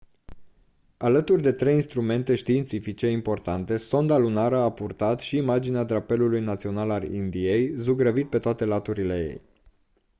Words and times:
alături 0.97 1.41
de 1.41 1.51
trei 1.51 1.75
instrumente 1.75 2.35
științifice 2.35 3.07
importante 3.09 3.77
sonda 3.77 4.17
lunară 4.17 4.55
a 4.57 4.71
purtat 4.71 5.19
și 5.19 5.37
imaginea 5.37 5.83
drapelului 5.83 6.41
național 6.43 6.89
al 6.89 7.03
indiei 7.03 7.73
zugrăvit 7.77 8.29
pe 8.29 8.39
toate 8.39 8.65
laturile 8.65 9.23
ei 9.25 9.41